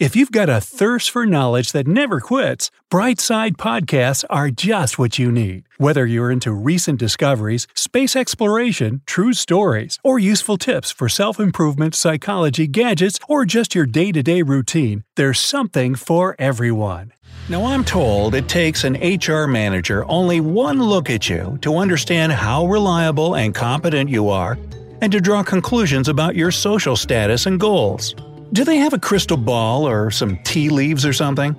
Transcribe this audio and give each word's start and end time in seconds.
If 0.00 0.16
you've 0.16 0.32
got 0.32 0.48
a 0.48 0.60
thirst 0.60 1.08
for 1.12 1.24
knowledge 1.24 1.70
that 1.70 1.86
never 1.86 2.18
quits, 2.18 2.68
Brightside 2.90 3.52
Podcasts 3.52 4.24
are 4.28 4.50
just 4.50 4.98
what 4.98 5.20
you 5.20 5.30
need. 5.30 5.66
Whether 5.78 6.04
you're 6.04 6.32
into 6.32 6.50
recent 6.52 6.98
discoveries, 6.98 7.68
space 7.76 8.16
exploration, 8.16 9.02
true 9.06 9.32
stories, 9.32 10.00
or 10.02 10.18
useful 10.18 10.56
tips 10.56 10.90
for 10.90 11.08
self 11.08 11.38
improvement, 11.38 11.94
psychology, 11.94 12.66
gadgets, 12.66 13.20
or 13.28 13.44
just 13.44 13.76
your 13.76 13.86
day 13.86 14.10
to 14.10 14.20
day 14.20 14.42
routine, 14.42 15.04
there's 15.14 15.38
something 15.38 15.94
for 15.94 16.34
everyone. 16.40 17.12
Now, 17.48 17.64
I'm 17.64 17.84
told 17.84 18.34
it 18.34 18.48
takes 18.48 18.82
an 18.82 18.94
HR 18.94 19.46
manager 19.46 20.04
only 20.06 20.40
one 20.40 20.82
look 20.82 21.08
at 21.08 21.30
you 21.30 21.56
to 21.62 21.76
understand 21.76 22.32
how 22.32 22.66
reliable 22.66 23.36
and 23.36 23.54
competent 23.54 24.10
you 24.10 24.28
are 24.28 24.58
and 25.00 25.12
to 25.12 25.20
draw 25.20 25.44
conclusions 25.44 26.08
about 26.08 26.34
your 26.34 26.50
social 26.50 26.96
status 26.96 27.46
and 27.46 27.60
goals. 27.60 28.16
Do 28.54 28.62
they 28.62 28.76
have 28.76 28.92
a 28.92 29.00
crystal 29.00 29.36
ball 29.36 29.84
or 29.84 30.12
some 30.12 30.38
tea 30.44 30.68
leaves 30.68 31.04
or 31.04 31.12
something? 31.12 31.56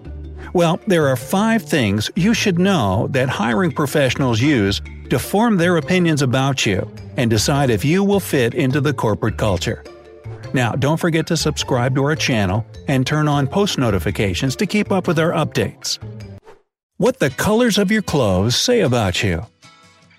Well, 0.54 0.80
there 0.88 1.10
are 1.10 1.18
five 1.18 1.62
things 1.62 2.10
you 2.16 2.34
should 2.34 2.58
know 2.58 3.10
that 3.12 3.28
hiring 3.28 3.74
professionals 3.74 4.40
use 4.40 4.80
to 5.10 5.20
form 5.20 5.58
their 5.58 5.76
opinions 5.76 6.22
about 6.22 6.66
you 6.66 6.90
and 7.18 7.30
decide 7.30 7.70
if 7.70 7.84
you 7.84 8.02
will 8.02 8.22
fit 8.22 8.54
into 8.54 8.80
the 8.80 8.94
corporate 8.94 9.36
culture. 9.36 9.84
Now, 10.54 10.72
don't 10.72 10.96
forget 10.96 11.28
to 11.28 11.36
subscribe 11.36 11.96
to 11.96 12.04
our 12.06 12.16
channel 12.16 12.66
and 12.88 13.06
turn 13.06 13.28
on 13.28 13.46
post 13.46 13.78
notifications 13.78 14.56
to 14.56 14.66
keep 14.66 14.90
up 14.90 15.06
with 15.06 15.20
our 15.20 15.32
updates. 15.32 16.00
What 16.96 17.20
the 17.20 17.30
colors 17.30 17.78
of 17.78 17.92
your 17.92 18.04
clothes 18.04 18.56
say 18.56 18.80
about 18.80 19.22
you. 19.22 19.46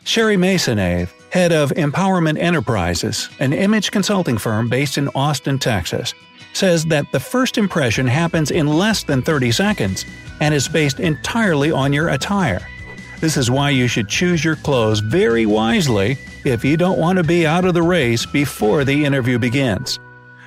Sherry 0.04 0.36
Maysonave, 0.36 1.08
head 1.30 1.52
of 1.52 1.70
Empowerment 1.70 2.38
Enterprises, 2.38 3.30
an 3.40 3.54
image 3.54 3.90
consulting 3.92 4.36
firm 4.36 4.68
based 4.68 4.98
in 4.98 5.08
Austin, 5.14 5.58
Texas, 5.58 6.12
says 6.56 6.86
that 6.86 7.12
the 7.12 7.20
first 7.20 7.58
impression 7.58 8.06
happens 8.06 8.50
in 8.50 8.66
less 8.66 9.04
than 9.04 9.22
30 9.22 9.52
seconds 9.52 10.06
and 10.40 10.54
is 10.54 10.68
based 10.68 11.00
entirely 11.00 11.70
on 11.70 11.92
your 11.92 12.08
attire. 12.08 12.66
This 13.20 13.36
is 13.36 13.50
why 13.50 13.70
you 13.70 13.88
should 13.88 14.08
choose 14.08 14.44
your 14.44 14.56
clothes 14.56 15.00
very 15.00 15.46
wisely 15.46 16.18
if 16.44 16.64
you 16.64 16.76
don't 16.76 16.98
want 16.98 17.18
to 17.18 17.24
be 17.24 17.46
out 17.46 17.64
of 17.64 17.74
the 17.74 17.82
race 17.82 18.26
before 18.26 18.84
the 18.84 19.04
interview 19.04 19.38
begins. 19.38 19.98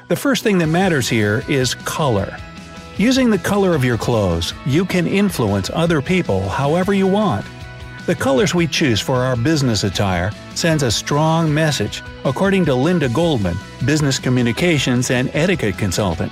The 0.07 0.15
first 0.15 0.43
thing 0.43 0.57
that 0.57 0.67
matters 0.67 1.07
here 1.07 1.43
is 1.47 1.75
color. 1.75 2.35
Using 2.97 3.29
the 3.29 3.37
color 3.37 3.75
of 3.75 3.85
your 3.85 3.97
clothes, 3.97 4.53
you 4.65 4.85
can 4.85 5.07
influence 5.07 5.69
other 5.73 6.01
people 6.01 6.49
however 6.49 6.93
you 6.93 7.07
want. 7.07 7.45
The 8.09 8.15
colors 8.15 8.55
we 8.55 8.65
choose 8.65 8.99
for 8.99 9.17
our 9.17 9.35
business 9.35 9.83
attire 9.83 10.31
sends 10.55 10.81
a 10.81 10.89
strong 10.89 11.53
message, 11.53 12.01
according 12.25 12.65
to 12.65 12.73
Linda 12.73 13.07
Goldman, 13.07 13.55
business 13.85 14.17
communications 14.17 15.11
and 15.11 15.29
etiquette 15.35 15.77
consultant. 15.77 16.31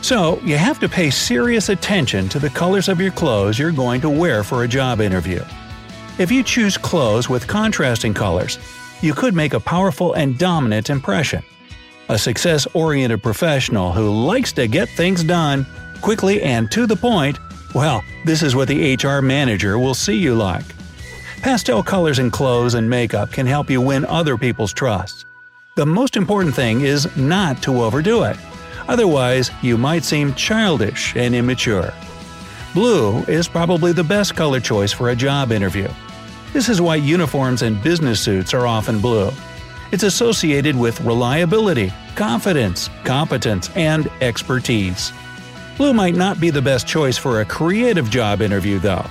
So, 0.00 0.40
you 0.42 0.56
have 0.56 0.80
to 0.80 0.88
pay 0.88 1.10
serious 1.10 1.68
attention 1.68 2.30
to 2.30 2.38
the 2.38 2.48
colors 2.48 2.88
of 2.88 2.98
your 2.98 3.10
clothes 3.10 3.58
you're 3.58 3.72
going 3.72 4.00
to 4.00 4.08
wear 4.08 4.42
for 4.42 4.64
a 4.64 4.68
job 4.68 5.02
interview. 5.02 5.44
If 6.16 6.30
you 6.30 6.42
choose 6.42 6.78
clothes 6.78 7.28
with 7.28 7.46
contrasting 7.46 8.14
colors, 8.14 8.58
you 9.02 9.12
could 9.12 9.34
make 9.34 9.52
a 9.52 9.60
powerful 9.60 10.14
and 10.14 10.38
dominant 10.38 10.88
impression. 10.88 11.42
A 12.08 12.16
success 12.16 12.66
oriented 12.72 13.22
professional 13.22 13.92
who 13.92 14.08
likes 14.08 14.52
to 14.52 14.66
get 14.66 14.88
things 14.88 15.22
done 15.22 15.66
quickly 16.00 16.42
and 16.42 16.70
to 16.70 16.86
the 16.86 16.96
point, 16.96 17.38
well, 17.74 18.02
this 18.24 18.42
is 18.42 18.56
what 18.56 18.68
the 18.68 18.94
HR 18.94 19.20
manager 19.20 19.78
will 19.78 19.92
see 19.92 20.16
you 20.16 20.34
like. 20.34 20.64
Pastel 21.42 21.84
colors 21.84 22.18
in 22.18 22.32
clothes 22.32 22.74
and 22.74 22.90
makeup 22.90 23.30
can 23.30 23.46
help 23.46 23.70
you 23.70 23.80
win 23.80 24.04
other 24.06 24.36
people's 24.36 24.72
trust. 24.72 25.24
The 25.76 25.86
most 25.86 26.16
important 26.16 26.54
thing 26.54 26.80
is 26.80 27.16
not 27.16 27.62
to 27.62 27.82
overdo 27.82 28.24
it. 28.24 28.36
Otherwise, 28.88 29.52
you 29.62 29.78
might 29.78 30.02
seem 30.02 30.34
childish 30.34 31.14
and 31.14 31.36
immature. 31.36 31.94
Blue 32.74 33.18
is 33.24 33.46
probably 33.46 33.92
the 33.92 34.02
best 34.02 34.34
color 34.34 34.58
choice 34.58 34.92
for 34.92 35.10
a 35.10 35.16
job 35.16 35.52
interview. 35.52 35.88
This 36.52 36.68
is 36.68 36.80
why 36.80 36.96
uniforms 36.96 37.62
and 37.62 37.82
business 37.84 38.20
suits 38.20 38.52
are 38.52 38.66
often 38.66 38.98
blue. 38.98 39.30
It's 39.92 40.02
associated 40.02 40.74
with 40.74 41.00
reliability, 41.02 41.92
confidence, 42.16 42.90
competence, 43.04 43.70
and 43.76 44.08
expertise. 44.20 45.12
Blue 45.76 45.94
might 45.94 46.16
not 46.16 46.40
be 46.40 46.50
the 46.50 46.60
best 46.60 46.88
choice 46.88 47.16
for 47.16 47.40
a 47.40 47.44
creative 47.44 48.10
job 48.10 48.42
interview, 48.42 48.80
though. 48.80 49.06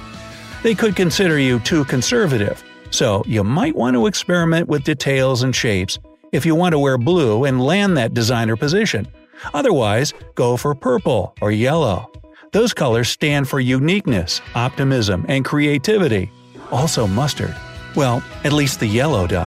They 0.63 0.75
could 0.75 0.95
consider 0.95 1.37
you 1.37 1.59
too 1.59 1.85
conservative, 1.85 2.63
so 2.89 3.23
you 3.27 3.43
might 3.43 3.75
want 3.75 3.95
to 3.95 4.07
experiment 4.07 4.67
with 4.67 4.83
details 4.83 5.43
and 5.43 5.55
shapes 5.55 5.99
if 6.31 6.45
you 6.45 6.55
want 6.55 6.73
to 6.73 6.79
wear 6.79 6.97
blue 6.97 7.45
and 7.45 7.63
land 7.63 7.95
that 7.97 8.13
designer 8.13 8.55
position. 8.55 9.07
Otherwise, 9.53 10.13
go 10.35 10.57
for 10.57 10.73
purple 10.73 11.35
or 11.41 11.51
yellow. 11.51 12.11
Those 12.53 12.73
colors 12.73 13.09
stand 13.09 13.47
for 13.47 13.59
uniqueness, 13.59 14.41
optimism, 14.55 15.25
and 15.27 15.45
creativity. 15.45 16.31
Also 16.71 17.07
mustard. 17.07 17.55
Well, 17.95 18.23
at 18.43 18.53
least 18.53 18.79
the 18.79 18.87
yellow 18.87 19.27
does. 19.27 19.45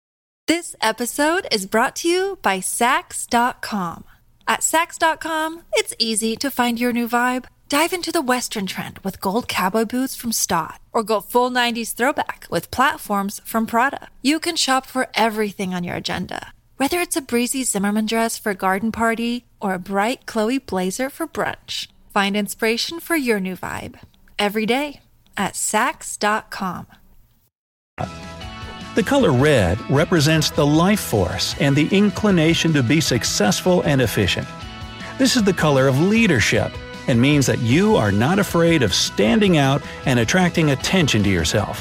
This 0.48 0.76
episode 0.82 1.48
is 1.52 1.66
brought 1.66 1.96
to 1.98 2.10
you 2.10 2.38
by 2.42 2.60
Saks.com. 2.60 4.04
At 4.48 4.60
Saks.com, 4.62 5.64
it's 5.74 5.94
easy 6.00 6.36
to 6.38 6.52
find 6.52 6.80
your 6.80 6.92
new 6.92 7.08
vibe. 7.08 7.46
Dive 7.74 7.92
into 7.92 8.12
the 8.12 8.22
Western 8.22 8.68
trend 8.68 9.00
with 9.00 9.20
gold 9.20 9.48
cowboy 9.48 9.86
boots 9.86 10.16
from 10.16 10.32
Staud, 10.32 10.78
or 10.92 11.02
go 11.02 11.20
full 11.20 11.50
90s 11.50 11.96
throwback 11.96 12.46
with 12.52 12.70
platforms 12.70 13.42
from 13.46 13.66
Prada. 13.66 14.10
You 14.22 14.40
can 14.40 14.56
shop 14.56 14.86
for 14.86 15.08
everything 15.16 15.74
on 15.74 15.84
your 15.84 15.96
agenda, 15.96 16.54
whether 16.78 17.00
it's 17.00 17.18
a 17.18 17.22
breezy 17.22 17.64
Zimmermann 17.64 18.06
dress 18.06 18.38
for 18.38 18.52
a 18.52 18.54
garden 18.54 18.92
party 18.92 19.46
or 19.60 19.74
a 19.74 19.80
bright 19.80 20.28
Chloe 20.28 20.60
blazer 20.60 21.10
for 21.10 21.26
brunch. 21.26 21.88
Find 22.14 22.38
inspiration 22.38 23.00
for 23.00 23.16
your 23.16 23.40
new 23.40 23.56
vibe 23.56 24.00
every 24.38 24.68
day 24.68 25.00
at 25.36 25.54
Saks.com. 25.56 26.86
The 27.98 29.04
color 29.04 29.32
red 29.32 29.80
represents 29.90 30.52
the 30.52 30.68
life 30.68 31.02
force 31.02 31.56
and 31.60 31.76
the 31.76 31.88
inclination 31.88 32.72
to 32.74 32.84
be 32.84 33.02
successful 33.02 33.82
and 33.82 34.00
efficient. 34.00 34.48
This 35.18 35.36
is 35.36 35.42
the 35.42 35.54
color 35.54 35.88
of 35.88 36.00
leadership 36.00 36.72
and 37.08 37.22
means 37.22 37.46
that 37.46 37.60
you 37.60 37.96
are 37.96 38.12
not 38.12 38.40
afraid 38.40 38.84
of 38.84 38.94
standing 38.94 39.58
out 39.58 39.82
and 40.06 40.20
attracting 40.20 40.72
attention 40.72 41.24
to 41.24 41.30
yourself. 41.30 41.80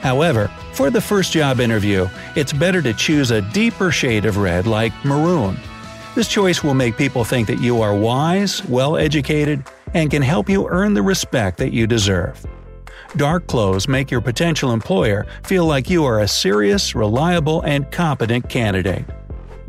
However, 0.00 0.50
for 0.72 0.90
the 0.90 1.00
first 1.00 1.32
job 1.32 1.60
interview, 1.60 2.08
it's 2.36 2.52
better 2.52 2.80
to 2.82 2.94
choose 2.94 3.30
a 3.30 3.42
deeper 3.52 3.90
shade 3.90 4.24
of 4.24 4.38
red 4.38 4.66
like 4.66 4.92
maroon. 5.04 5.58
This 6.14 6.28
choice 6.28 6.64
will 6.64 6.74
make 6.74 6.96
people 6.96 7.24
think 7.24 7.46
that 7.48 7.60
you 7.60 7.82
are 7.82 7.94
wise, 7.94 8.64
well 8.64 8.96
educated, 8.96 9.64
and 9.94 10.10
can 10.10 10.22
help 10.22 10.48
you 10.48 10.68
earn 10.68 10.94
the 10.94 11.02
respect 11.02 11.58
that 11.58 11.72
you 11.72 11.86
deserve. 11.86 12.44
Dark 13.16 13.46
clothes 13.46 13.88
make 13.88 14.10
your 14.10 14.20
potential 14.20 14.72
employer 14.72 15.26
feel 15.44 15.66
like 15.66 15.90
you 15.90 16.04
are 16.04 16.20
a 16.20 16.28
serious, 16.28 16.94
reliable, 16.94 17.60
and 17.62 17.90
competent 17.90 18.48
candidate. 18.48 19.04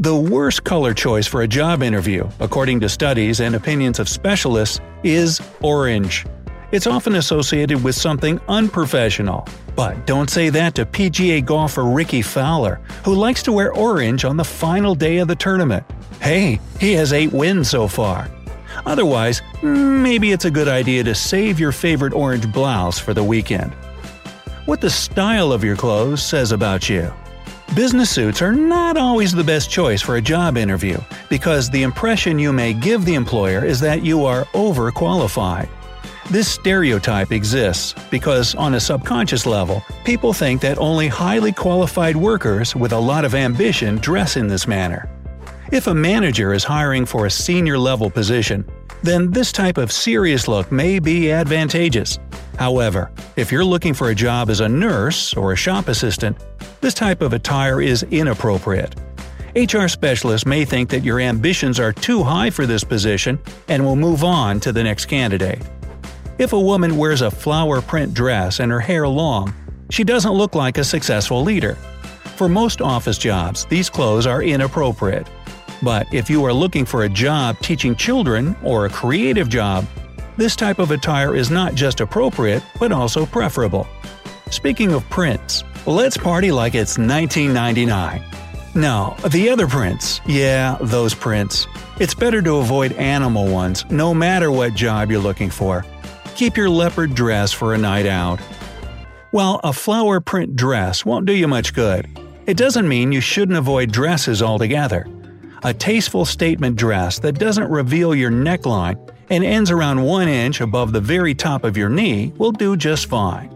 The 0.01 0.15
worst 0.15 0.63
color 0.63 0.95
choice 0.95 1.27
for 1.27 1.43
a 1.43 1.47
job 1.47 1.83
interview, 1.83 2.27
according 2.39 2.79
to 2.79 2.89
studies 2.89 3.39
and 3.39 3.53
opinions 3.53 3.99
of 3.99 4.09
specialists, 4.09 4.79
is 5.03 5.39
orange. 5.61 6.25
It's 6.71 6.87
often 6.87 7.13
associated 7.13 7.83
with 7.83 7.93
something 7.93 8.41
unprofessional. 8.47 9.47
But 9.75 10.07
don't 10.07 10.31
say 10.31 10.49
that 10.49 10.73
to 10.73 10.87
PGA 10.87 11.45
golfer 11.45 11.83
Rickie 11.83 12.23
Fowler, 12.23 12.81
who 13.05 13.13
likes 13.13 13.43
to 13.43 13.51
wear 13.51 13.73
orange 13.73 14.25
on 14.25 14.37
the 14.37 14.43
final 14.43 14.95
day 14.95 15.19
of 15.19 15.27
the 15.27 15.35
tournament. 15.35 15.83
Hey, 16.19 16.59
he 16.79 16.93
has 16.93 17.13
8 17.13 17.31
wins 17.31 17.69
so 17.69 17.87
far. 17.87 18.27
Otherwise, 18.87 19.43
maybe 19.61 20.31
it's 20.31 20.45
a 20.45 20.49
good 20.49 20.67
idea 20.67 21.03
to 21.03 21.13
save 21.13 21.59
your 21.59 21.71
favorite 21.71 22.13
orange 22.13 22.51
blouse 22.51 22.97
for 22.97 23.13
the 23.13 23.23
weekend. 23.23 23.71
What 24.65 24.81
the 24.81 24.89
style 24.89 25.51
of 25.51 25.63
your 25.63 25.75
clothes 25.75 26.23
says 26.23 26.51
about 26.51 26.89
you. 26.89 27.13
Business 27.75 28.09
suits 28.09 28.41
are 28.41 28.51
not 28.51 28.97
always 28.97 29.31
the 29.31 29.45
best 29.45 29.69
choice 29.69 30.01
for 30.01 30.17
a 30.17 30.21
job 30.21 30.57
interview 30.57 30.97
because 31.29 31.69
the 31.69 31.83
impression 31.83 32.37
you 32.37 32.51
may 32.51 32.73
give 32.73 33.05
the 33.05 33.13
employer 33.13 33.63
is 33.63 33.79
that 33.79 34.03
you 34.03 34.25
are 34.25 34.43
overqualified. 34.47 35.69
This 36.29 36.49
stereotype 36.49 37.31
exists 37.31 37.95
because, 38.09 38.55
on 38.55 38.73
a 38.73 38.79
subconscious 38.79 39.45
level, 39.45 39.81
people 40.03 40.33
think 40.33 40.59
that 40.61 40.79
only 40.79 41.07
highly 41.07 41.53
qualified 41.53 42.17
workers 42.17 42.75
with 42.75 42.91
a 42.91 42.99
lot 42.99 43.23
of 43.23 43.35
ambition 43.35 43.95
dress 43.99 44.35
in 44.35 44.47
this 44.47 44.67
manner. 44.67 45.09
If 45.71 45.87
a 45.87 45.93
manager 45.93 46.53
is 46.53 46.65
hiring 46.65 47.05
for 47.05 47.25
a 47.25 47.31
senior 47.31 47.79
level 47.79 48.09
position, 48.09 48.69
then 49.01 49.31
this 49.31 49.53
type 49.53 49.77
of 49.77 49.93
serious 49.93 50.49
look 50.49 50.73
may 50.73 50.99
be 50.99 51.31
advantageous. 51.31 52.19
However, 52.57 53.11
if 53.35 53.51
you're 53.51 53.65
looking 53.65 53.93
for 53.93 54.09
a 54.09 54.15
job 54.15 54.49
as 54.49 54.59
a 54.59 54.69
nurse 54.69 55.33
or 55.33 55.53
a 55.53 55.55
shop 55.55 55.87
assistant, 55.87 56.37
this 56.81 56.93
type 56.93 57.21
of 57.21 57.33
attire 57.33 57.81
is 57.81 58.03
inappropriate. 58.03 58.95
HR 59.55 59.87
specialists 59.87 60.45
may 60.45 60.63
think 60.63 60.89
that 60.89 61.03
your 61.03 61.19
ambitions 61.19 61.79
are 61.79 61.91
too 61.91 62.23
high 62.23 62.49
for 62.49 62.65
this 62.65 62.83
position 62.83 63.37
and 63.67 63.83
will 63.83 63.95
move 63.95 64.23
on 64.23 64.59
to 64.61 64.71
the 64.71 64.83
next 64.83 65.07
candidate. 65.07 65.59
If 66.37 66.53
a 66.53 66.59
woman 66.59 66.97
wears 66.97 67.21
a 67.21 67.29
flower 67.29 67.81
print 67.81 68.13
dress 68.13 68.59
and 68.59 68.71
her 68.71 68.79
hair 68.79 69.07
long, 69.07 69.53
she 69.89 70.03
doesn't 70.03 70.31
look 70.31 70.55
like 70.55 70.77
a 70.77 70.83
successful 70.83 71.43
leader. 71.43 71.75
For 72.37 72.47
most 72.47 72.81
office 72.81 73.17
jobs, 73.17 73.65
these 73.65 73.89
clothes 73.89 74.25
are 74.25 74.41
inappropriate. 74.41 75.27
But 75.83 76.11
if 76.13 76.29
you 76.29 76.45
are 76.45 76.53
looking 76.53 76.85
for 76.85 77.03
a 77.03 77.09
job 77.09 77.59
teaching 77.59 77.95
children 77.95 78.55
or 78.63 78.85
a 78.85 78.89
creative 78.89 79.49
job, 79.49 79.85
this 80.37 80.55
type 80.55 80.79
of 80.79 80.91
attire 80.91 81.35
is 81.35 81.51
not 81.51 81.75
just 81.75 81.99
appropriate, 81.99 82.63
but 82.79 82.91
also 82.91 83.25
preferable. 83.25 83.87
Speaking 84.49 84.93
of 84.93 85.07
prints, 85.09 85.63
let's 85.85 86.17
party 86.17 86.51
like 86.51 86.75
it's 86.75 86.97
1999. 86.97 88.23
No, 88.73 89.15
the 89.29 89.49
other 89.49 89.67
prints. 89.67 90.21
Yeah, 90.25 90.77
those 90.81 91.13
prints. 91.13 91.67
It's 91.99 92.13
better 92.13 92.41
to 92.41 92.57
avoid 92.57 92.93
animal 92.93 93.51
ones, 93.51 93.85
no 93.89 94.13
matter 94.13 94.51
what 94.51 94.73
job 94.73 95.11
you're 95.11 95.19
looking 95.19 95.49
for. 95.49 95.85
Keep 96.35 96.57
your 96.57 96.69
leopard 96.69 97.13
dress 97.13 97.51
for 97.51 97.73
a 97.73 97.77
night 97.77 98.05
out. 98.05 98.39
While 99.31 99.59
a 99.63 99.73
flower 99.73 100.19
print 100.19 100.55
dress 100.55 101.05
won't 101.05 101.25
do 101.25 101.33
you 101.33 101.47
much 101.47 101.73
good, 101.73 102.07
it 102.45 102.57
doesn't 102.57 102.87
mean 102.87 103.11
you 103.11 103.21
shouldn't 103.21 103.57
avoid 103.57 103.91
dresses 103.91 104.41
altogether. 104.41 105.07
A 105.63 105.73
tasteful 105.73 106.25
statement 106.25 106.75
dress 106.75 107.19
that 107.19 107.39
doesn't 107.39 107.69
reveal 107.69 108.15
your 108.15 108.31
neckline 108.31 108.97
and 109.31 109.43
ends 109.43 109.71
around 109.71 110.03
1 110.03 110.27
inch 110.27 110.61
above 110.61 110.93
the 110.93 111.01
very 111.01 111.33
top 111.33 111.63
of 111.63 111.75
your 111.75 111.89
knee 111.89 112.31
will 112.37 112.51
do 112.51 112.77
just 112.77 113.07
fine. 113.07 113.49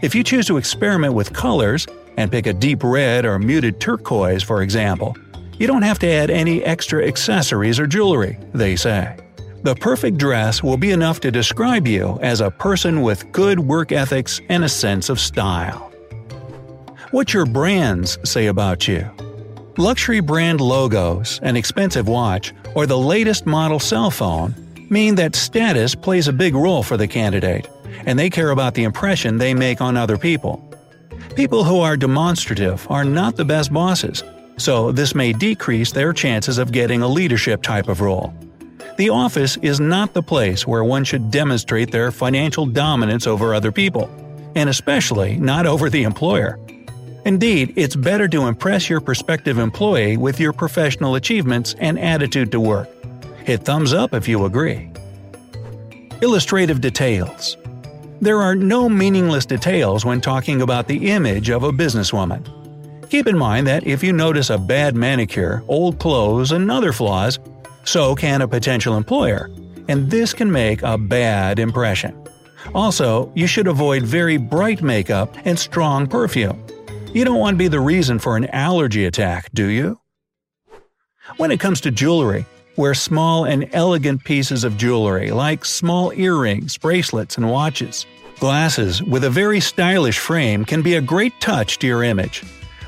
If 0.00 0.14
you 0.14 0.24
choose 0.24 0.46
to 0.46 0.56
experiment 0.56 1.12
with 1.12 1.34
colors, 1.34 1.86
and 2.18 2.32
pick 2.32 2.46
a 2.48 2.52
deep 2.52 2.82
red 2.82 3.24
or 3.24 3.38
muted 3.38 3.80
turquoise, 3.80 4.42
for 4.42 4.62
example. 4.62 5.16
You 5.56 5.68
don't 5.68 5.82
have 5.82 6.00
to 6.00 6.08
add 6.08 6.30
any 6.30 6.64
extra 6.64 7.06
accessories 7.06 7.78
or 7.78 7.86
jewelry, 7.86 8.38
they 8.52 8.74
say. 8.74 9.16
The 9.62 9.76
perfect 9.76 10.18
dress 10.18 10.60
will 10.60 10.76
be 10.76 10.90
enough 10.90 11.20
to 11.20 11.30
describe 11.30 11.86
you 11.86 12.18
as 12.20 12.40
a 12.40 12.50
person 12.50 13.02
with 13.02 13.30
good 13.30 13.60
work 13.60 13.92
ethics 13.92 14.40
and 14.48 14.64
a 14.64 14.68
sense 14.68 15.08
of 15.08 15.20
style. 15.20 15.92
What 17.12 17.32
your 17.32 17.46
brands 17.46 18.18
say 18.24 18.46
about 18.46 18.88
you. 18.88 19.08
Luxury 19.76 20.20
brand 20.20 20.60
logos, 20.60 21.38
an 21.44 21.56
expensive 21.56 22.08
watch, 22.08 22.52
or 22.74 22.84
the 22.86 22.98
latest 22.98 23.46
model 23.46 23.78
cell 23.78 24.10
phone 24.10 24.54
mean 24.90 25.14
that 25.16 25.36
status 25.36 25.94
plays 25.94 26.28
a 26.28 26.32
big 26.32 26.54
role 26.54 26.82
for 26.82 26.96
the 26.96 27.08
candidate, 27.08 27.68
and 28.06 28.18
they 28.18 28.30
care 28.30 28.50
about 28.50 28.74
the 28.74 28.84
impression 28.84 29.38
they 29.38 29.54
make 29.54 29.80
on 29.80 29.96
other 29.96 30.18
people. 30.18 30.64
People 31.34 31.64
who 31.64 31.80
are 31.80 31.96
demonstrative 31.96 32.86
are 32.90 33.04
not 33.04 33.36
the 33.36 33.44
best 33.44 33.72
bosses, 33.72 34.22
so 34.56 34.90
this 34.92 35.14
may 35.14 35.32
decrease 35.32 35.92
their 35.92 36.12
chances 36.12 36.58
of 36.58 36.72
getting 36.72 37.02
a 37.02 37.08
leadership 37.08 37.62
type 37.62 37.88
of 37.88 38.00
role. 38.00 38.34
The 38.96 39.10
office 39.10 39.56
is 39.58 39.78
not 39.78 40.14
the 40.14 40.22
place 40.22 40.66
where 40.66 40.82
one 40.82 41.04
should 41.04 41.30
demonstrate 41.30 41.92
their 41.92 42.10
financial 42.10 42.66
dominance 42.66 43.26
over 43.28 43.54
other 43.54 43.70
people, 43.70 44.10
and 44.56 44.68
especially 44.68 45.36
not 45.36 45.66
over 45.66 45.88
the 45.88 46.02
employer. 46.02 46.58
Indeed, 47.24 47.74
it's 47.76 47.94
better 47.94 48.26
to 48.28 48.46
impress 48.46 48.90
your 48.90 49.00
prospective 49.00 49.58
employee 49.58 50.16
with 50.16 50.40
your 50.40 50.52
professional 50.52 51.14
achievements 51.14 51.76
and 51.78 51.98
attitude 51.98 52.50
to 52.52 52.58
work. 52.58 52.88
Hit 53.48 53.64
thumbs 53.64 53.94
up 53.94 54.12
if 54.12 54.28
you 54.28 54.44
agree. 54.44 54.90
Illustrative 56.20 56.82
details 56.82 57.56
there 58.20 58.42
are 58.42 58.54
no 58.54 58.90
meaningless 58.90 59.46
details 59.46 60.04
when 60.04 60.20
talking 60.20 60.60
about 60.60 60.86
the 60.86 61.08
image 61.12 61.48
of 61.48 61.62
a 61.62 61.72
businesswoman. 61.72 62.44
Keep 63.08 63.26
in 63.26 63.38
mind 63.38 63.66
that 63.66 63.86
if 63.86 64.02
you 64.02 64.12
notice 64.12 64.50
a 64.50 64.58
bad 64.58 64.94
manicure, 64.94 65.64
old 65.66 65.98
clothes, 65.98 66.52
and 66.52 66.70
other 66.70 66.92
flaws, 66.92 67.38
so 67.84 68.14
can 68.14 68.42
a 68.42 68.48
potential 68.48 68.98
employer, 68.98 69.48
and 69.88 70.10
this 70.10 70.34
can 70.34 70.52
make 70.52 70.82
a 70.82 70.98
bad 70.98 71.58
impression. 71.58 72.22
Also, 72.74 73.32
you 73.34 73.46
should 73.46 73.66
avoid 73.66 74.02
very 74.02 74.36
bright 74.36 74.82
makeup 74.82 75.34
and 75.46 75.58
strong 75.58 76.06
perfume. 76.06 76.62
You 77.14 77.24
don't 77.24 77.38
want 77.38 77.54
to 77.54 77.58
be 77.58 77.68
the 77.68 77.80
reason 77.80 78.18
for 78.18 78.36
an 78.36 78.44
allergy 78.48 79.06
attack, 79.06 79.48
do 79.54 79.68
you? 79.68 79.98
When 81.38 81.50
it 81.50 81.60
comes 81.60 81.80
to 81.82 81.90
jewelry, 81.90 82.44
wear 82.78 82.94
small 82.94 83.44
and 83.44 83.68
elegant 83.72 84.22
pieces 84.22 84.62
of 84.62 84.76
jewelry 84.76 85.32
like 85.32 85.64
small 85.64 86.12
earrings, 86.12 86.78
bracelets, 86.78 87.36
and 87.36 87.50
watches. 87.50 88.06
Glasses 88.38 89.02
with 89.02 89.24
a 89.24 89.30
very 89.30 89.58
stylish 89.58 90.18
frame 90.18 90.64
can 90.64 90.80
be 90.80 90.94
a 90.94 91.00
great 91.00 91.38
touch 91.40 91.80
to 91.80 91.88
your 91.88 92.04
image. 92.04 92.44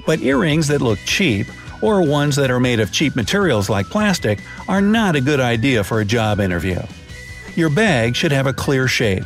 But 0.06 0.20
earrings 0.20 0.68
that 0.68 0.80
look 0.80 1.00
cheap, 1.00 1.48
or 1.82 2.02
ones 2.02 2.36
that 2.36 2.52
are 2.52 2.60
made 2.60 2.78
of 2.78 2.92
cheap 2.92 3.16
materials 3.16 3.68
like 3.68 3.86
plastic, 3.86 4.40
are 4.68 4.80
not 4.80 5.16
a 5.16 5.20
good 5.20 5.40
idea 5.40 5.82
for 5.82 6.00
a 6.00 6.04
job 6.04 6.38
interview. 6.38 6.80
Your 7.56 7.68
bag 7.68 8.14
should 8.14 8.32
have 8.32 8.46
a 8.46 8.52
clear 8.52 8.86
shape. 8.86 9.24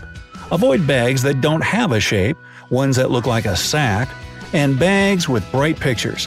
Avoid 0.51 0.87
bags 0.87 1.23
that 1.23 1.43
don't 1.43 1.63
have 1.63 1.93
a 1.93 2.01
shape, 2.01 2.39
ones 2.71 2.97
that 2.97 3.11
look 3.11 3.27
like 3.27 3.45
a 3.45 3.55
sack, 3.55 4.09
and 4.55 4.79
bags 4.79 5.29
with 5.29 5.49
bright 5.53 5.79
pictures. 5.79 6.27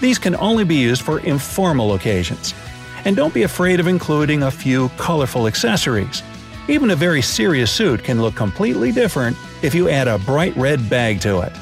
These 0.00 0.18
can 0.18 0.34
only 0.36 0.64
be 0.64 0.74
used 0.74 1.02
for 1.02 1.20
informal 1.20 1.94
occasions. 1.94 2.52
And 3.06 3.16
don't 3.16 3.32
be 3.32 3.44
afraid 3.44 3.78
of 3.78 3.86
including 3.86 4.42
a 4.42 4.50
few 4.50 4.88
colorful 4.98 5.46
accessories. 5.46 6.24
Even 6.66 6.90
a 6.90 6.96
very 6.96 7.22
serious 7.22 7.70
suit 7.70 8.02
can 8.02 8.20
look 8.20 8.34
completely 8.34 8.90
different 8.90 9.36
if 9.62 9.76
you 9.76 9.88
add 9.88 10.08
a 10.08 10.18
bright 10.18 10.56
red 10.56 10.90
bag 10.90 11.20
to 11.20 11.40
it. 11.40 11.52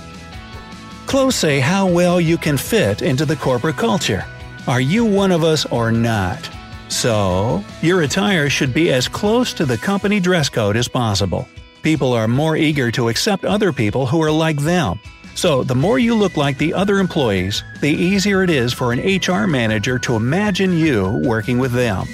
Clothes 1.05 1.37
say 1.37 1.61
how 1.61 1.87
well 1.87 2.19
you 2.19 2.38
can 2.38 2.56
fit 2.56 3.02
into 3.02 3.26
the 3.26 3.37
corporate 3.37 3.76
culture. 3.76 4.25
Are 4.67 4.81
you 4.81 5.05
one 5.05 5.31
of 5.31 5.44
us 5.44 5.67
or 5.67 5.93
not? 5.93 6.49
So, 6.88 7.62
your 7.82 8.02
attire 8.02 8.49
should 8.49 8.73
be 8.73 8.90
as 8.90 9.06
close 9.06 9.52
to 9.55 9.67
the 9.67 9.76
company 9.76 10.20
dress 10.20 10.49
code 10.49 10.79
as 10.79 10.88
possible. 10.88 11.47
People 11.82 12.14
are 12.14 12.26
more 12.26 12.56
eager 12.56 12.90
to 12.93 13.11
accept 13.11 13.44
other 13.44 13.70
people 13.70 14.06
who 14.06 14.23
are 14.23 14.31
like 14.31 14.56
them, 14.56 14.99
so, 15.34 15.64
the 15.64 15.75
more 15.75 15.98
you 15.98 16.14
look 16.14 16.36
like 16.36 16.58
the 16.58 16.72
other 16.72 16.98
employees, 16.98 17.64
the 17.81 17.90
easier 17.90 18.44
it 18.44 18.50
is 18.50 18.72
for 18.72 18.92
an 18.92 19.00
HR 19.00 19.48
manager 19.48 19.98
to 19.98 20.14
imagine 20.14 20.72
you 20.72 21.08
working 21.25 21.58
with 21.58 21.72
them. 21.72 22.06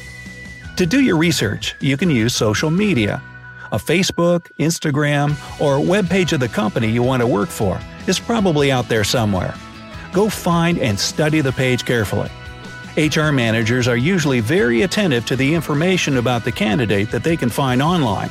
To 0.77 0.87
do 0.87 1.03
your 1.03 1.19
research, 1.19 1.77
you 1.81 1.99
can 1.99 2.11
use 2.11 2.35
social 2.35 2.71
media. 2.71 3.23
A 3.73 3.77
Facebook, 3.77 4.51
Instagram, 4.59 5.37
or 5.61 5.85
web 5.85 6.09
page 6.09 6.33
of 6.33 6.41
the 6.41 6.49
company 6.49 6.91
you 6.91 7.03
want 7.03 7.21
to 7.21 7.27
work 7.27 7.51
for 7.51 7.79
is 8.07 8.19
probably 8.19 8.73
out 8.73 8.89
there 8.89 9.05
somewhere. 9.05 9.55
Go 10.13 10.31
find 10.31 10.79
and 10.79 10.99
study 10.99 11.43
the 11.43 11.53
page 11.53 11.85
carefully. 11.85 12.31
HR 12.97 13.31
managers 13.31 13.87
are 13.87 13.97
usually 13.97 14.41
very 14.41 14.83
attentive 14.83 15.27
to 15.27 15.37
the 15.37 15.55
information 15.55 16.17
about 16.17 16.45
the 16.45 16.53
candidate 16.53 17.11
that 17.11 17.23
they 17.23 17.37
can 17.37 17.51
find 17.51 17.83
online 17.83 18.31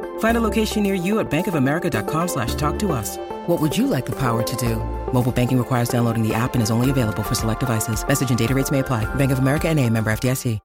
Find 0.21 0.37
a 0.37 0.41
location 0.41 0.83
near 0.83 0.93
you 0.93 1.19
at 1.19 1.31
bankofamerica.com 1.31 2.27
slash 2.27 2.53
talk 2.53 2.77
to 2.77 2.91
us. 2.91 3.17
What 3.47 3.59
would 3.59 3.75
you 3.75 3.87
like 3.87 4.05
the 4.05 4.11
power 4.11 4.43
to 4.43 4.55
do? 4.55 4.75
Mobile 5.11 5.31
banking 5.31 5.57
requires 5.57 5.89
downloading 5.89 6.21
the 6.21 6.31
app 6.35 6.53
and 6.53 6.61
is 6.61 6.69
only 6.69 6.91
available 6.91 7.23
for 7.23 7.33
select 7.33 7.59
devices. 7.59 8.07
Message 8.07 8.29
and 8.29 8.37
data 8.37 8.53
rates 8.53 8.69
may 8.69 8.79
apply. 8.79 9.03
Bank 9.15 9.31
of 9.31 9.39
America 9.39 9.67
and 9.67 9.79
a 9.79 9.89
member 9.89 10.11
FDIC. 10.11 10.59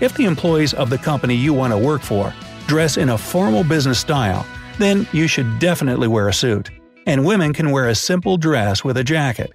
If 0.00 0.14
the 0.14 0.26
employees 0.26 0.74
of 0.74 0.90
the 0.90 0.98
company 0.98 1.34
you 1.34 1.52
want 1.52 1.72
to 1.72 1.78
work 1.78 2.02
for 2.02 2.32
dress 2.68 2.98
in 2.98 3.08
a 3.08 3.18
formal 3.18 3.64
business 3.64 3.98
style, 3.98 4.46
then 4.78 5.08
you 5.12 5.26
should 5.26 5.58
definitely 5.58 6.06
wear 6.06 6.28
a 6.28 6.32
suit. 6.32 6.70
And 7.06 7.24
women 7.24 7.52
can 7.52 7.72
wear 7.72 7.88
a 7.88 7.96
simple 7.96 8.36
dress 8.36 8.84
with 8.84 8.96
a 8.96 9.02
jacket. 9.04 9.52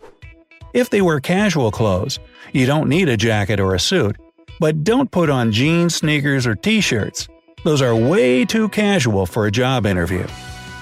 If 0.74 0.90
they 0.90 1.02
wear 1.02 1.22
casual 1.22 1.72
clothes, 1.72 2.20
you 2.52 2.66
don't 2.66 2.90
need 2.90 3.08
a 3.08 3.16
jacket 3.16 3.62
or 3.62 3.74
a 3.74 3.80
suit, 3.80 4.18
but 4.60 4.84
don't 4.84 5.12
put 5.12 5.30
on 5.30 5.54
jeans, 5.54 5.96
sneakers, 5.96 6.46
or 6.46 6.56
t 6.56 6.82
shirts. 6.82 7.30
Those 7.64 7.82
are 7.82 7.96
way 7.96 8.46
too 8.46 8.70
casual 8.70 9.26
for 9.26 9.46
a 9.46 9.52
job 9.52 9.86
interview. 9.86 10.26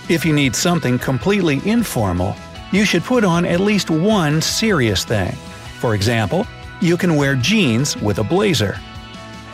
If 0.09 0.25
you 0.25 0.33
need 0.33 0.55
something 0.55 0.99
completely 0.99 1.59
informal, 1.65 2.35
you 2.71 2.85
should 2.85 3.03
put 3.03 3.23
on 3.23 3.45
at 3.45 3.59
least 3.59 3.89
one 3.89 4.41
serious 4.41 5.03
thing. 5.03 5.31
For 5.79 5.95
example, 5.95 6.45
you 6.81 6.95
can 6.95 7.15
wear 7.15 7.35
jeans 7.35 7.97
with 7.97 8.19
a 8.19 8.23
blazer. 8.23 8.79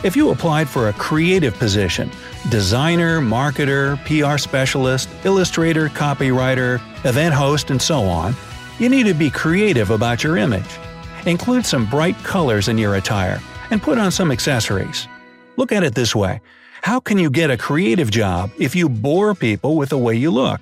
If 0.02 0.16
you 0.16 0.30
applied 0.30 0.68
for 0.68 0.88
a 0.88 0.92
creative 0.92 1.54
position 1.54 2.10
designer, 2.50 3.20
marketer, 3.20 3.96
PR 4.04 4.36
specialist, 4.36 5.08
illustrator, 5.24 5.88
copywriter, 5.88 6.74
event 7.06 7.34
host, 7.34 7.70
and 7.70 7.80
so 7.80 8.02
on 8.02 8.34
You 8.78 8.88
need 8.88 9.06
to 9.06 9.14
be 9.14 9.30
creative 9.30 9.90
about 9.90 10.24
your 10.24 10.36
image. 10.36 10.78
Include 11.26 11.64
some 11.64 11.86
bright 11.86 12.16
colors 12.18 12.68
in 12.68 12.76
your 12.76 12.96
attire 12.96 13.40
and 13.70 13.80
put 13.80 13.98
on 13.98 14.10
some 14.10 14.32
accessories. 14.32 15.08
Look 15.56 15.70
at 15.72 15.84
it 15.84 15.94
this 15.94 16.14
way 16.14 16.40
how 16.84 17.00
can 17.00 17.16
you 17.16 17.30
get 17.30 17.50
a 17.50 17.56
creative 17.56 18.10
job 18.10 18.50
if 18.58 18.76
you 18.76 18.90
bore 18.90 19.34
people 19.34 19.74
with 19.74 19.88
the 19.88 19.96
way 19.96 20.14
you 20.14 20.30
look? 20.30 20.60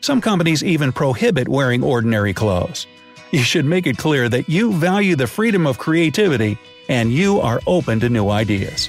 Some 0.00 0.22
companies 0.22 0.64
even 0.64 0.90
prohibit 0.90 1.48
wearing 1.48 1.82
ordinary 1.82 2.32
clothes. 2.32 2.86
You 3.30 3.40
should 3.40 3.66
make 3.66 3.86
it 3.86 3.98
clear 3.98 4.30
that 4.30 4.48
you 4.48 4.72
value 4.72 5.16
the 5.16 5.26
freedom 5.26 5.66
of 5.66 5.76
creativity 5.76 6.56
and 6.88 7.12
you 7.12 7.40
are 7.40 7.60
open 7.66 8.00
to 8.00 8.08
new 8.08 8.30
ideas. 8.30 8.88